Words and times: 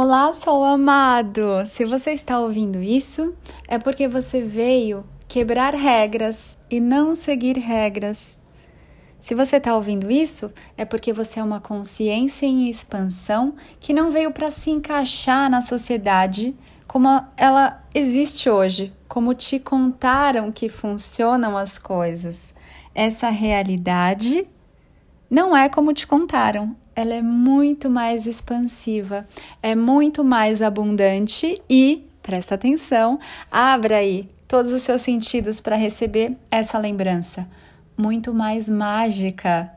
Olá, 0.00 0.32
sol 0.32 0.62
amado! 0.62 1.66
Se 1.66 1.84
você 1.84 2.12
está 2.12 2.38
ouvindo 2.38 2.80
isso, 2.80 3.34
é 3.66 3.80
porque 3.80 4.06
você 4.06 4.40
veio 4.40 5.04
quebrar 5.26 5.74
regras 5.74 6.56
e 6.70 6.78
não 6.78 7.16
seguir 7.16 7.58
regras. 7.58 8.38
Se 9.18 9.34
você 9.34 9.56
está 9.56 9.74
ouvindo 9.74 10.08
isso, 10.08 10.52
é 10.76 10.84
porque 10.84 11.12
você 11.12 11.40
é 11.40 11.42
uma 11.42 11.58
consciência 11.58 12.46
em 12.46 12.70
expansão 12.70 13.56
que 13.80 13.92
não 13.92 14.12
veio 14.12 14.30
para 14.30 14.52
se 14.52 14.70
encaixar 14.70 15.50
na 15.50 15.60
sociedade 15.60 16.54
como 16.86 17.08
ela 17.36 17.84
existe 17.92 18.48
hoje, 18.48 18.94
como 19.08 19.34
te 19.34 19.58
contaram 19.58 20.52
que 20.52 20.68
funcionam 20.68 21.56
as 21.56 21.76
coisas. 21.76 22.54
Essa 22.94 23.30
realidade 23.30 24.46
não 25.28 25.56
é 25.56 25.68
como 25.68 25.92
te 25.92 26.06
contaram, 26.06 26.76
ela 26.98 27.14
é 27.14 27.22
muito 27.22 27.88
mais 27.88 28.26
expansiva, 28.26 29.24
é 29.62 29.72
muito 29.76 30.24
mais 30.24 30.60
abundante 30.60 31.62
e, 31.70 32.04
presta 32.20 32.56
atenção, 32.56 33.20
abra 33.52 33.98
aí 33.98 34.28
todos 34.48 34.72
os 34.72 34.82
seus 34.82 35.02
sentidos 35.02 35.60
para 35.60 35.76
receber 35.76 36.36
essa 36.50 36.76
lembrança, 36.76 37.48
muito 37.96 38.34
mais 38.34 38.68
mágica. 38.68 39.72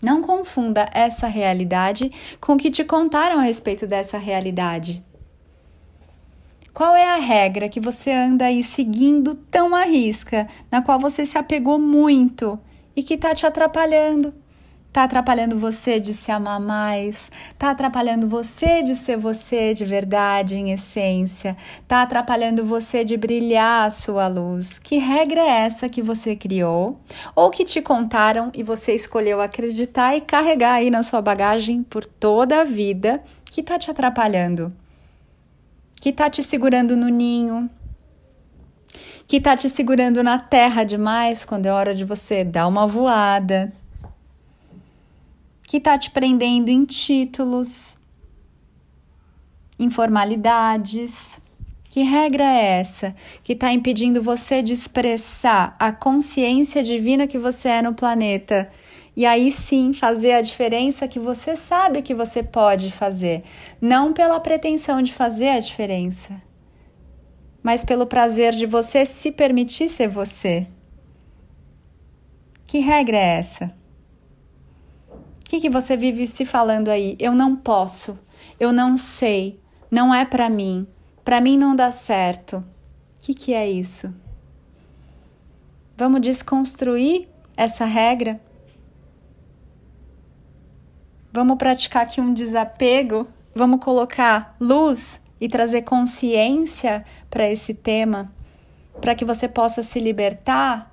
Não 0.00 0.22
confunda 0.22 0.88
essa 0.92 1.26
realidade 1.26 2.12
com 2.40 2.52
o 2.52 2.56
que 2.56 2.70
te 2.70 2.84
contaram 2.84 3.40
a 3.40 3.42
respeito 3.42 3.88
dessa 3.88 4.18
realidade. 4.18 5.02
Qual 6.72 6.94
é 6.94 7.08
a 7.08 7.18
regra 7.18 7.68
que 7.68 7.80
você 7.80 8.12
anda 8.12 8.44
aí 8.44 8.62
seguindo 8.62 9.34
tão 9.34 9.74
à 9.74 9.82
risca, 9.82 10.46
na 10.70 10.80
qual 10.80 11.00
você 11.00 11.24
se 11.24 11.36
apegou 11.36 11.76
muito 11.76 12.56
e 12.94 13.02
que 13.02 13.14
está 13.14 13.34
te 13.34 13.44
atrapalhando? 13.44 14.32
Tá 14.92 15.04
atrapalhando 15.04 15.56
você 15.56 16.00
de 16.00 16.12
se 16.12 16.32
amar 16.32 16.58
mais, 16.58 17.30
tá 17.56 17.70
atrapalhando 17.70 18.26
você 18.26 18.82
de 18.82 18.96
ser 18.96 19.16
você 19.16 19.72
de 19.72 19.84
verdade, 19.84 20.56
em 20.56 20.72
essência, 20.72 21.56
tá 21.86 22.02
atrapalhando 22.02 22.64
você 22.64 23.04
de 23.04 23.16
brilhar 23.16 23.86
a 23.86 23.90
sua 23.90 24.26
luz. 24.26 24.80
Que 24.80 24.98
regra 24.98 25.42
é 25.42 25.64
essa 25.64 25.88
que 25.88 26.02
você 26.02 26.34
criou 26.34 26.98
ou 27.36 27.50
que 27.50 27.64
te 27.64 27.80
contaram 27.80 28.50
e 28.52 28.64
você 28.64 28.92
escolheu 28.92 29.40
acreditar 29.40 30.16
e 30.16 30.20
carregar 30.20 30.74
aí 30.74 30.90
na 30.90 31.04
sua 31.04 31.22
bagagem 31.22 31.84
por 31.84 32.04
toda 32.04 32.62
a 32.62 32.64
vida 32.64 33.22
que 33.44 33.62
tá 33.62 33.78
te 33.78 33.92
atrapalhando? 33.92 34.72
Que 36.00 36.12
tá 36.12 36.28
te 36.28 36.42
segurando 36.42 36.96
no 36.96 37.08
ninho, 37.08 37.70
que 39.28 39.40
tá 39.40 39.56
te 39.56 39.68
segurando 39.68 40.20
na 40.24 40.36
terra 40.36 40.82
demais 40.82 41.44
quando 41.44 41.66
é 41.66 41.72
hora 41.72 41.94
de 41.94 42.04
você 42.04 42.42
dar 42.42 42.66
uma 42.66 42.88
voada, 42.88 43.72
que 45.70 45.76
está 45.76 45.96
te 45.96 46.10
prendendo 46.10 46.68
em 46.68 46.84
títulos, 46.84 47.96
em 49.78 49.88
formalidades. 49.88 51.40
Que 51.84 52.02
regra 52.02 52.42
é 52.42 52.80
essa 52.80 53.14
que 53.44 53.52
está 53.52 53.72
impedindo 53.72 54.20
você 54.20 54.62
de 54.62 54.72
expressar 54.72 55.76
a 55.78 55.92
consciência 55.92 56.82
divina 56.82 57.28
que 57.28 57.38
você 57.38 57.68
é 57.68 57.82
no 57.82 57.94
planeta? 57.94 58.68
E 59.14 59.24
aí 59.24 59.52
sim 59.52 59.94
fazer 59.94 60.32
a 60.32 60.42
diferença 60.42 61.06
que 61.06 61.20
você 61.20 61.56
sabe 61.56 62.02
que 62.02 62.16
você 62.16 62.42
pode 62.42 62.90
fazer, 62.90 63.44
não 63.80 64.12
pela 64.12 64.40
pretensão 64.40 65.00
de 65.00 65.12
fazer 65.12 65.50
a 65.50 65.60
diferença, 65.60 66.42
mas 67.62 67.84
pelo 67.84 68.06
prazer 68.06 68.54
de 68.54 68.66
você 68.66 69.06
se 69.06 69.30
permitir 69.30 69.88
ser 69.88 70.08
você. 70.08 70.66
Que 72.66 72.80
regra 72.80 73.16
é 73.16 73.38
essa? 73.38 73.79
Que, 75.50 75.60
que 75.60 75.68
você 75.68 75.96
vive 75.96 76.28
se 76.28 76.44
falando 76.44 76.88
aí? 76.90 77.16
Eu 77.18 77.32
não 77.32 77.56
posso, 77.56 78.16
eu 78.60 78.72
não 78.72 78.96
sei, 78.96 79.58
não 79.90 80.14
é 80.14 80.24
para 80.24 80.48
mim, 80.48 80.86
para 81.24 81.40
mim 81.40 81.58
não 81.58 81.74
dá 81.74 81.90
certo. 81.90 82.58
O 82.58 82.64
que, 83.20 83.34
que 83.34 83.52
é 83.52 83.68
isso? 83.68 84.14
Vamos 85.96 86.20
desconstruir 86.20 87.28
essa 87.56 87.84
regra? 87.84 88.40
Vamos 91.32 91.58
praticar 91.58 92.04
aqui 92.04 92.20
um 92.20 92.32
desapego? 92.32 93.26
Vamos 93.52 93.82
colocar 93.82 94.52
luz 94.60 95.20
e 95.40 95.48
trazer 95.48 95.82
consciência 95.82 97.04
para 97.28 97.50
esse 97.50 97.74
tema, 97.74 98.32
para 99.00 99.16
que 99.16 99.24
você 99.24 99.48
possa 99.48 99.82
se 99.82 99.98
libertar 99.98 100.89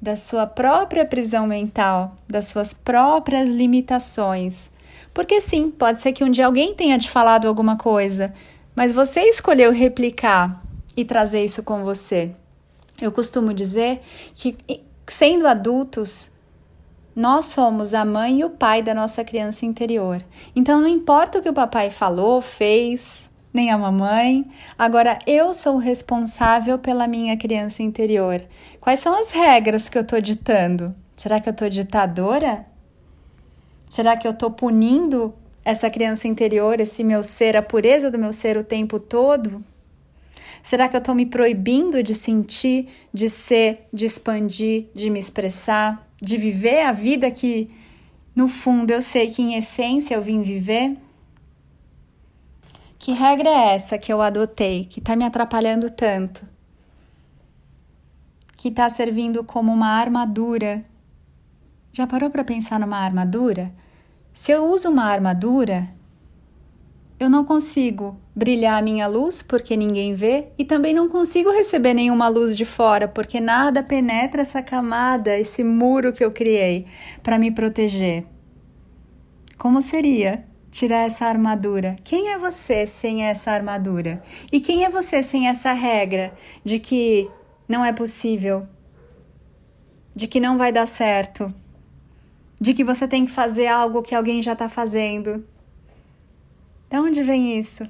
da 0.00 0.16
sua 0.16 0.46
própria 0.46 1.04
prisão 1.04 1.46
mental, 1.46 2.16
das 2.28 2.46
suas 2.46 2.72
próprias 2.72 3.48
limitações. 3.48 4.70
Porque 5.12 5.40
sim, 5.40 5.70
pode 5.70 6.02
ser 6.02 6.12
que 6.12 6.22
um 6.22 6.30
dia 6.30 6.46
alguém 6.46 6.74
tenha 6.74 6.98
te 6.98 7.10
falado 7.10 7.48
alguma 7.48 7.76
coisa, 7.76 8.34
mas 8.74 8.92
você 8.92 9.22
escolheu 9.22 9.72
replicar 9.72 10.62
e 10.96 11.04
trazer 11.04 11.44
isso 11.44 11.62
com 11.62 11.82
você. 11.82 12.34
Eu 13.00 13.12
costumo 13.12 13.52
dizer 13.52 14.00
que, 14.34 14.56
sendo 15.06 15.46
adultos, 15.46 16.30
nós 17.14 17.46
somos 17.46 17.94
a 17.94 18.04
mãe 18.04 18.40
e 18.40 18.44
o 18.44 18.50
pai 18.50 18.82
da 18.82 18.94
nossa 18.94 19.24
criança 19.24 19.64
interior. 19.64 20.22
Então, 20.54 20.80
não 20.80 20.88
importa 20.88 21.38
o 21.38 21.42
que 21.42 21.48
o 21.48 21.54
papai 21.54 21.90
falou, 21.90 22.42
fez, 22.42 23.30
nem 23.52 23.70
a 23.70 23.78
mamãe. 23.78 24.44
Agora 24.78 25.18
eu 25.26 25.54
sou 25.54 25.76
responsável 25.76 26.78
pela 26.78 27.06
minha 27.06 27.36
criança 27.36 27.82
interior. 27.82 28.42
Quais 28.80 29.00
são 29.00 29.18
as 29.18 29.30
regras 29.30 29.88
que 29.88 29.96
eu 29.96 30.02
estou 30.02 30.20
ditando? 30.20 30.94
Será 31.16 31.40
que 31.40 31.48
eu 31.48 31.52
estou 31.52 31.68
ditadora? 31.68 32.66
Será 33.88 34.16
que 34.16 34.26
eu 34.26 34.32
estou 34.32 34.50
punindo 34.50 35.34
essa 35.64 35.88
criança 35.90 36.28
interior, 36.28 36.78
esse 36.78 37.02
meu 37.02 37.22
ser, 37.22 37.56
a 37.56 37.62
pureza 37.62 38.10
do 38.10 38.18
meu 38.18 38.32
ser 38.32 38.56
o 38.56 38.64
tempo 38.64 39.00
todo? 39.00 39.64
Será 40.62 40.88
que 40.88 40.96
eu 40.96 40.98
estou 40.98 41.14
me 41.14 41.26
proibindo 41.26 42.02
de 42.02 42.14
sentir, 42.14 42.88
de 43.12 43.30
ser, 43.30 43.86
de 43.92 44.04
expandir, 44.04 44.86
de 44.94 45.08
me 45.08 45.18
expressar, 45.18 46.06
de 46.20 46.36
viver 46.36 46.80
a 46.80 46.92
vida 46.92 47.30
que, 47.30 47.70
no 48.34 48.48
fundo, 48.48 48.90
eu 48.90 49.00
sei 49.00 49.30
que 49.30 49.40
em 49.40 49.54
essência 49.54 50.14
eu 50.14 50.22
vim 50.22 50.42
viver? 50.42 50.96
Que 53.06 53.12
regra 53.12 53.48
é 53.48 53.74
essa 53.76 53.98
que 53.98 54.12
eu 54.12 54.20
adotei, 54.20 54.84
que 54.84 54.98
está 54.98 55.14
me 55.14 55.24
atrapalhando 55.24 55.88
tanto? 55.88 56.44
Que 58.56 58.66
está 58.66 58.88
servindo 58.88 59.44
como 59.44 59.72
uma 59.72 59.90
armadura? 59.90 60.84
Já 61.92 62.04
parou 62.04 62.30
para 62.30 62.42
pensar 62.42 62.80
numa 62.80 62.98
armadura? 62.98 63.72
Se 64.34 64.50
eu 64.50 64.64
uso 64.68 64.88
uma 64.88 65.04
armadura, 65.04 65.88
eu 67.20 67.30
não 67.30 67.44
consigo 67.44 68.18
brilhar 68.34 68.76
a 68.76 68.82
minha 68.82 69.06
luz 69.06 69.40
porque 69.40 69.76
ninguém 69.76 70.16
vê 70.16 70.48
e 70.58 70.64
também 70.64 70.92
não 70.92 71.08
consigo 71.08 71.52
receber 71.52 71.94
nenhuma 71.94 72.26
luz 72.26 72.56
de 72.56 72.64
fora 72.64 73.06
porque 73.06 73.38
nada 73.38 73.84
penetra 73.84 74.42
essa 74.42 74.60
camada, 74.64 75.38
esse 75.38 75.62
muro 75.62 76.12
que 76.12 76.24
eu 76.24 76.32
criei 76.32 76.86
para 77.22 77.38
me 77.38 77.52
proteger. 77.52 78.26
Como 79.56 79.80
seria 79.80 80.44
tirar 80.76 81.06
essa 81.06 81.24
armadura. 81.24 81.96
Quem 82.04 82.28
é 82.28 82.36
você 82.36 82.86
sem 82.86 83.22
essa 83.22 83.50
armadura? 83.50 84.22
E 84.52 84.60
quem 84.60 84.84
é 84.84 84.90
você 84.90 85.22
sem 85.22 85.48
essa 85.48 85.72
regra 85.72 86.34
de 86.62 86.78
que 86.78 87.30
não 87.66 87.82
é 87.82 87.94
possível, 87.94 88.66
de 90.14 90.28
que 90.28 90.38
não 90.38 90.58
vai 90.58 90.70
dar 90.70 90.84
certo, 90.84 91.48
de 92.60 92.74
que 92.74 92.84
você 92.84 93.08
tem 93.08 93.24
que 93.24 93.32
fazer 93.32 93.68
algo 93.68 94.02
que 94.02 94.14
alguém 94.14 94.42
já 94.42 94.52
está 94.52 94.68
fazendo? 94.68 95.42
De 96.90 96.98
onde 96.98 97.22
vem 97.22 97.58
isso? 97.58 97.88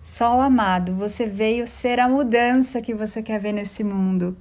Sol 0.00 0.40
amado, 0.40 0.94
você 0.94 1.26
veio 1.26 1.66
ser 1.66 1.98
a 1.98 2.08
mudança 2.08 2.80
que 2.80 2.94
você 2.94 3.20
quer 3.20 3.40
ver 3.40 3.50
nesse 3.52 3.82
mundo. 3.82 4.36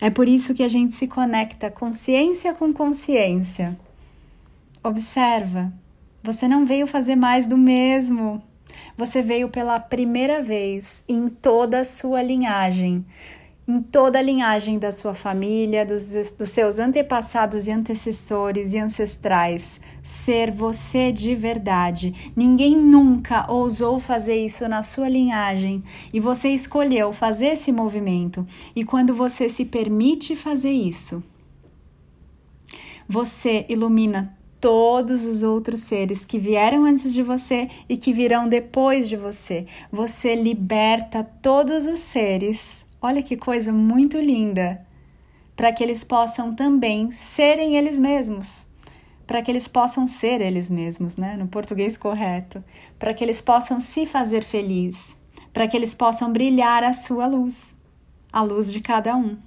É 0.00 0.08
por 0.08 0.26
isso 0.26 0.54
que 0.54 0.62
a 0.62 0.68
gente 0.68 0.94
se 0.94 1.06
conecta 1.06 1.70
consciência 1.70 2.54
com 2.54 2.72
consciência. 2.72 3.78
Observa, 4.82 5.70
você 6.22 6.46
não 6.46 6.66
veio 6.66 6.86
fazer 6.86 7.16
mais 7.16 7.46
do 7.46 7.56
mesmo. 7.56 8.42
Você 8.96 9.22
veio 9.22 9.48
pela 9.48 9.80
primeira 9.80 10.42
vez 10.42 11.02
em 11.08 11.28
toda 11.28 11.80
a 11.80 11.84
sua 11.84 12.22
linhagem, 12.22 13.04
em 13.66 13.80
toda 13.80 14.18
a 14.18 14.22
linhagem 14.22 14.78
da 14.78 14.92
sua 14.92 15.14
família, 15.14 15.86
dos, 15.86 16.12
dos 16.36 16.50
seus 16.50 16.78
antepassados 16.78 17.66
e 17.66 17.70
antecessores 17.70 18.74
e 18.74 18.78
ancestrais. 18.78 19.80
Ser 20.02 20.50
você 20.50 21.10
de 21.10 21.34
verdade. 21.34 22.32
Ninguém 22.36 22.76
nunca 22.76 23.50
ousou 23.50 23.98
fazer 23.98 24.36
isso 24.36 24.68
na 24.68 24.82
sua 24.82 25.08
linhagem 25.08 25.82
e 26.12 26.20
você 26.20 26.50
escolheu 26.50 27.12
fazer 27.12 27.48
esse 27.48 27.72
movimento. 27.72 28.46
E 28.76 28.84
quando 28.84 29.14
você 29.14 29.48
se 29.48 29.64
permite 29.64 30.36
fazer 30.36 30.72
isso, 30.72 31.22
você 33.08 33.64
ilumina 33.68 34.38
todos 34.60 35.24
os 35.24 35.42
outros 35.42 35.80
seres 35.80 36.24
que 36.24 36.38
vieram 36.38 36.84
antes 36.84 37.12
de 37.14 37.22
você 37.22 37.68
e 37.88 37.96
que 37.96 38.12
virão 38.12 38.48
depois 38.48 39.08
de 39.08 39.16
você. 39.16 39.66
Você 39.90 40.34
liberta 40.34 41.24
todos 41.24 41.86
os 41.86 41.98
seres. 42.00 42.84
Olha 43.00 43.22
que 43.22 43.36
coisa 43.36 43.72
muito 43.72 44.18
linda! 44.18 44.86
Para 45.56 45.72
que 45.72 45.82
eles 45.82 46.04
possam 46.04 46.54
também 46.54 47.10
serem 47.12 47.76
eles 47.76 47.98
mesmos. 47.98 48.66
para 49.30 49.42
que 49.42 49.48
eles 49.48 49.68
possam 49.68 50.08
ser 50.08 50.40
eles 50.40 50.68
mesmos, 50.68 51.16
né? 51.16 51.36
No 51.36 51.46
português 51.46 51.96
correto, 51.96 52.64
para 52.98 53.14
que 53.14 53.22
eles 53.22 53.40
possam 53.40 53.78
se 53.78 54.04
fazer 54.04 54.42
feliz, 54.42 55.16
para 55.52 55.68
que 55.68 55.76
eles 55.76 55.94
possam 55.94 56.32
brilhar 56.32 56.82
a 56.82 56.92
sua 56.92 57.28
luz, 57.28 57.72
a 58.32 58.42
luz 58.42 58.72
de 58.72 58.80
cada 58.80 59.16
um. 59.16 59.38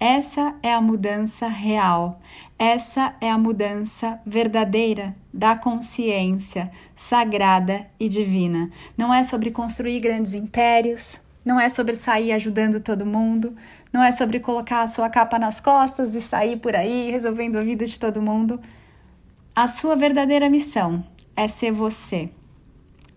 Essa 0.00 0.54
é 0.62 0.72
a 0.72 0.80
mudança 0.80 1.46
real, 1.46 2.22
essa 2.58 3.14
é 3.20 3.30
a 3.30 3.36
mudança 3.36 4.18
verdadeira 4.24 5.14
da 5.30 5.54
consciência 5.54 6.70
sagrada 6.96 7.86
e 8.00 8.08
divina. 8.08 8.70
Não 8.96 9.12
é 9.12 9.22
sobre 9.22 9.50
construir 9.50 10.00
grandes 10.00 10.32
impérios, 10.32 11.20
não 11.44 11.60
é 11.60 11.68
sobre 11.68 11.94
sair 11.94 12.32
ajudando 12.32 12.80
todo 12.80 13.04
mundo, 13.04 13.54
não 13.92 14.02
é 14.02 14.10
sobre 14.10 14.40
colocar 14.40 14.80
a 14.80 14.88
sua 14.88 15.10
capa 15.10 15.38
nas 15.38 15.60
costas 15.60 16.14
e 16.14 16.20
sair 16.22 16.56
por 16.56 16.74
aí 16.74 17.10
resolvendo 17.10 17.56
a 17.56 17.62
vida 17.62 17.84
de 17.84 18.00
todo 18.00 18.22
mundo. 18.22 18.58
A 19.54 19.68
sua 19.68 19.96
verdadeira 19.96 20.48
missão 20.48 21.04
é 21.36 21.46
ser 21.46 21.72
você. 21.72 22.30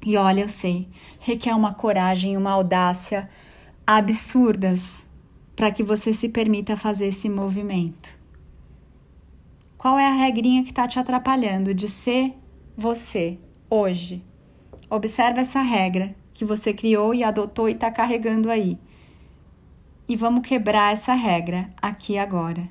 E 0.06 0.18
olha, 0.18 0.42
eu 0.42 0.50
sei, 0.50 0.90
requer 1.18 1.56
uma 1.56 1.74
coragem 1.74 2.34
e 2.34 2.38
uma 2.38 2.52
audácia 2.52 3.30
absurdas 3.88 5.06
para 5.56 5.72
que 5.72 5.84
você 5.84 6.14
se 6.14 6.30
permita 6.30 6.76
fazer 6.76 7.08
esse 7.08 7.30
movimento. 7.30 8.18
Qual 9.78 10.00
é 10.00 10.08
a 10.08 10.14
regrinha 10.14 10.64
que 10.64 10.70
está 10.70 10.88
te 10.88 10.98
atrapalhando 10.98 11.74
de 11.74 11.90
ser 11.90 12.34
você 12.76 13.38
hoje? 13.70 14.24
Observe 14.90 15.42
essa 15.42 15.62
regra 15.62 16.16
que 16.34 16.46
você 16.46 16.74
criou 16.74 17.14
e 17.14 17.24
adotou 17.24 17.70
e 17.70 17.74
está 17.74 17.92
carregando 17.92 18.50
aí. 18.50 18.78
E 20.08 20.16
vamos 20.16 20.48
quebrar 20.48 20.94
essa 20.94 21.14
regra 21.14 21.70
aqui 21.82 22.18
agora. 22.18 22.68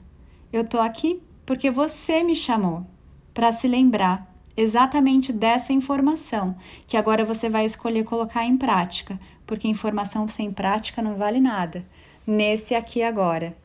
Eu 0.53 0.63
estou 0.63 0.81
aqui 0.81 1.23
porque 1.47 1.71
você 1.71 2.23
me 2.23 2.35
chamou 2.35 2.87
para 3.33 3.53
se 3.53 3.67
lembrar 3.69 4.31
exatamente 4.57 5.33
dessa 5.33 5.73
informação 5.73 6.57
que 6.87 6.97
agora 6.97 7.25
você 7.25 7.49
vai 7.49 7.65
escolher 7.65 8.05
colocar 8.05 8.45
em 8.45 8.57
prática, 8.57 9.19
porque 9.47 9.67
informação 9.69 10.29
sem 10.29 10.51
prática 10.51 11.01
não 11.01 11.17
vale 11.17 11.41
nada 11.41 11.87
nesse 12.27 12.75
aqui 12.75 13.03
agora. 13.03 13.57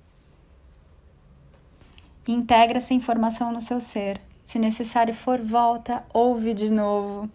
Integra 2.27 2.77
essa 2.77 2.94
informação 2.94 3.51
no 3.51 3.62
seu 3.62 3.80
ser. 3.80 4.21
Se 4.44 4.59
necessário 4.59 5.13
for, 5.13 5.42
volta, 5.42 6.04
ouve 6.13 6.54
de 6.54 6.71
novo 6.71 7.30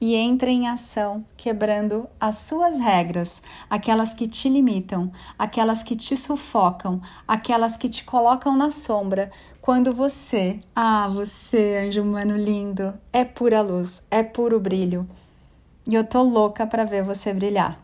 e 0.00 0.14
entra 0.14 0.50
em 0.50 0.68
ação, 0.68 1.24
quebrando 1.36 2.08
as 2.20 2.36
suas 2.36 2.78
regras, 2.78 3.42
aquelas 3.68 4.14
que 4.14 4.28
te 4.28 4.48
limitam, 4.48 5.10
aquelas 5.38 5.82
que 5.82 5.96
te 5.96 6.16
sufocam, 6.16 7.00
aquelas 7.26 7.76
que 7.76 7.88
te 7.88 8.04
colocam 8.04 8.56
na 8.56 8.70
sombra, 8.70 9.30
quando 9.60 9.92
você, 9.92 10.60
ah, 10.74 11.08
você, 11.08 11.84
anjo 11.86 12.02
humano 12.02 12.36
lindo, 12.36 12.94
é 13.12 13.24
pura 13.24 13.60
luz, 13.60 14.02
é 14.10 14.22
puro 14.22 14.58
brilho. 14.60 15.08
E 15.86 15.94
eu 15.94 16.04
tô 16.04 16.22
louca 16.22 16.66
para 16.66 16.84
ver 16.84 17.02
você 17.02 17.32
brilhar. 17.34 17.78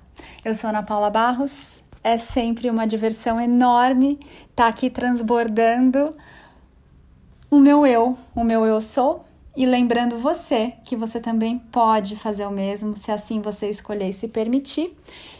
Eu 0.44 0.54
sou 0.54 0.70
Ana 0.70 0.82
Paula 0.82 1.10
Barros 1.10 1.82
é 2.04 2.18
sempre 2.18 2.70
uma 2.70 2.86
diversão 2.86 3.40
enorme 3.40 4.20
estar 4.50 4.64
tá 4.64 4.68
aqui 4.68 4.90
transbordando 4.90 6.14
o 7.50 7.58
meu 7.58 7.86
eu, 7.86 8.18
o 8.34 8.44
meu 8.44 8.66
eu 8.66 8.78
sou, 8.80 9.24
e 9.56 9.64
lembrando 9.64 10.18
você 10.18 10.74
que 10.84 10.96
você 10.96 11.20
também 11.20 11.58
pode 11.58 12.16
fazer 12.16 12.44
o 12.44 12.50
mesmo 12.50 12.96
se 12.96 13.12
assim 13.12 13.40
você 13.40 13.70
escolher 13.70 14.10
e 14.10 14.12
se 14.12 14.26
permitir. 14.26 14.92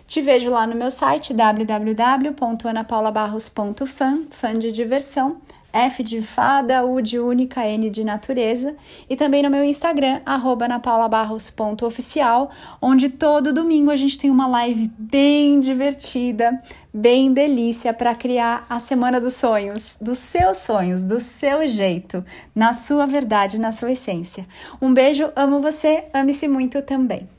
Te 0.07 0.23
vejo 0.23 0.49
lá 0.51 0.65
no 0.67 0.77
meu 0.77 0.91
site 0.91 1.35
www.anapaulabarros.fan, 1.35 4.27
fã 4.31 4.55
de 4.55 4.71
diversão. 4.71 5.41
F 5.75 6.05
de 6.05 6.23
fada, 6.23 6.87
U 6.87 7.03
de 7.03 7.19
única, 7.19 7.67
N 7.67 7.91
de 7.91 8.05
natureza, 8.05 8.77
e 9.11 9.17
também 9.17 9.43
no 9.43 9.51
meu 9.51 9.65
Instagram, 9.65 10.21
anapaulabarros.oficial, 10.25 12.49
onde 12.81 13.09
todo 13.09 13.53
domingo 13.53 13.91
a 13.91 13.97
gente 13.97 14.17
tem 14.17 14.31
uma 14.31 14.47
live 14.47 14.89
bem 14.97 15.59
divertida, 15.59 16.63
bem 16.93 17.33
delícia 17.33 17.93
para 17.93 18.15
criar 18.15 18.65
a 18.71 18.79
semana 18.79 19.21
dos 19.21 19.35
sonhos, 19.35 19.97
dos 20.01 20.19
seus 20.19 20.59
sonhos, 20.59 21.03
do 21.03 21.19
seu 21.19 21.67
jeito, 21.67 22.25
na 22.55 22.73
sua 22.73 23.05
verdade, 23.05 23.59
na 23.59 23.73
sua 23.73 23.91
essência. 23.91 24.47
Um 24.81 24.95
beijo, 24.95 25.29
amo 25.35 25.61
você, 25.61 26.05
ame-se 26.15 26.47
muito 26.47 26.81
também. 26.83 27.34